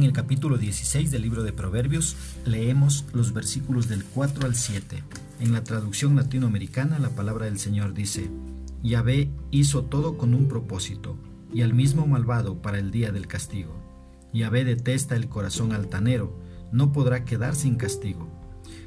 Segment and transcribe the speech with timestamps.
[0.00, 5.04] En el capítulo 16 del libro de Proverbios leemos los versículos del 4 al 7.
[5.40, 8.30] En la traducción latinoamericana la palabra del Señor dice,
[8.82, 11.18] Yahvé hizo todo con un propósito,
[11.52, 13.76] y al mismo malvado para el día del castigo.
[14.32, 16.34] Yahvé detesta el corazón altanero,
[16.72, 18.26] no podrá quedar sin castigo.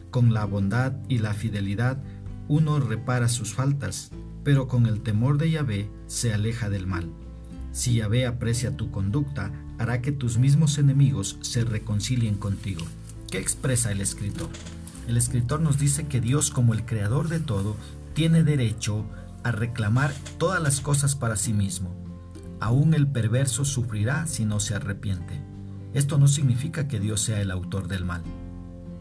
[0.10, 2.02] Con la bondad y la fidelidad
[2.48, 4.10] uno repara sus faltas,
[4.44, 7.12] pero con el temor de Yahvé se aleja del mal.
[7.74, 12.86] Si Yahvé aprecia tu conducta, hará que tus mismos enemigos se reconcilien contigo.
[13.32, 14.48] ¿Qué expresa el escritor?
[15.08, 17.76] El escritor nos dice que Dios como el creador de todo
[18.14, 19.06] tiene derecho
[19.44, 21.96] a reclamar todas las cosas para sí mismo.
[22.60, 25.42] Aún el perverso sufrirá si no se arrepiente.
[25.96, 28.22] Esto no significa que Dios sea el autor del mal.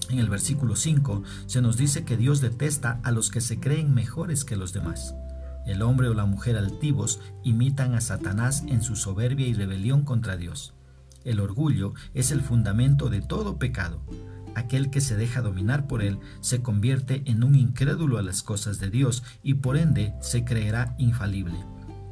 [0.09, 3.93] En el versículo 5 se nos dice que Dios detesta a los que se creen
[3.93, 5.15] mejores que los demás.
[5.67, 10.37] El hombre o la mujer altivos imitan a Satanás en su soberbia y rebelión contra
[10.37, 10.75] Dios.
[11.25, 14.03] El orgullo es el fundamento de todo pecado.
[14.55, 18.81] Aquel que se deja dominar por él se convierte en un incrédulo a las cosas
[18.81, 21.65] de Dios y por ende se creerá infalible.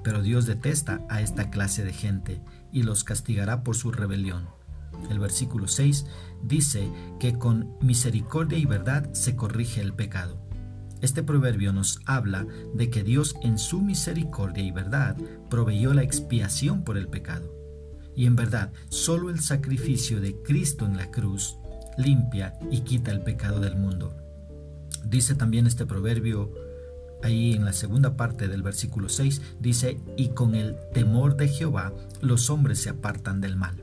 [0.02, 2.40] Pero Dios detesta a esta clase de gente
[2.72, 4.48] y los castigará por su rebelión.
[5.10, 6.06] El versículo 6
[6.42, 10.49] dice que con misericordia y verdad se corrige el pecado.
[11.00, 15.16] Este proverbio nos habla de que Dios en su misericordia y verdad
[15.48, 17.54] proveyó la expiación por el pecado.
[18.14, 21.56] Y en verdad, solo el sacrificio de Cristo en la cruz
[21.96, 24.14] limpia y quita el pecado del mundo.
[25.04, 26.52] Dice también este proverbio,
[27.22, 31.92] ahí en la segunda parte del versículo 6, dice, y con el temor de Jehová
[32.20, 33.82] los hombres se apartan del mal.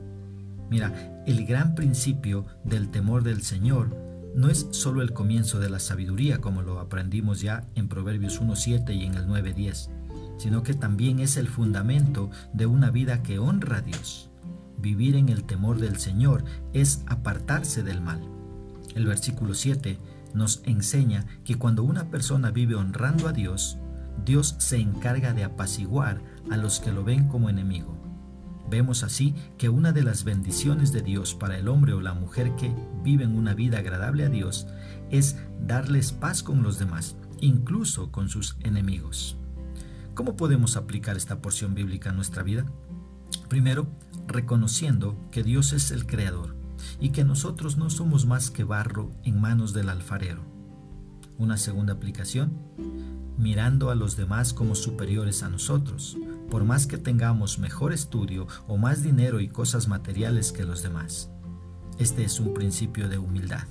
[0.70, 5.78] Mira, el gran principio del temor del Señor no es solo el comienzo de la
[5.78, 9.88] sabiduría, como lo aprendimos ya en Proverbios 1.7 y en el 9.10,
[10.38, 14.30] sino que también es el fundamento de una vida que honra a Dios.
[14.78, 18.20] Vivir en el temor del Señor es apartarse del mal.
[18.94, 19.98] El versículo 7
[20.34, 23.78] nos enseña que cuando una persona vive honrando a Dios,
[24.24, 26.20] Dios se encarga de apaciguar
[26.50, 27.97] a los que lo ven como enemigo.
[28.70, 32.54] Vemos así que una de las bendiciones de Dios para el hombre o la mujer
[32.56, 34.66] que viven una vida agradable a Dios
[35.10, 35.36] es
[35.66, 39.38] darles paz con los demás, incluso con sus enemigos.
[40.14, 42.66] ¿Cómo podemos aplicar esta porción bíblica a nuestra vida?
[43.48, 43.88] Primero,
[44.26, 46.54] reconociendo que Dios es el Creador
[47.00, 50.42] y que nosotros no somos más que barro en manos del alfarero.
[51.38, 52.52] Una segunda aplicación,
[53.38, 56.18] mirando a los demás como superiores a nosotros,
[56.50, 61.30] por más que tengamos mejor estudio o más dinero y cosas materiales que los demás.
[61.98, 63.66] Este es un principio de humildad.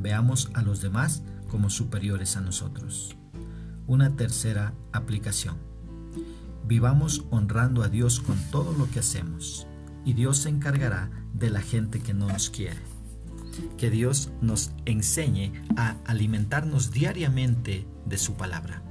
[0.00, 3.16] Veamos a los demás como superiores a nosotros.
[3.86, 5.56] Una tercera aplicación.
[6.66, 9.66] Vivamos honrando a Dios con todo lo que hacemos
[10.04, 12.78] y Dios se encargará de la gente que no nos quiere.
[13.76, 18.82] Que Dios nos enseñe a alimentarnos diariamente de su palabra.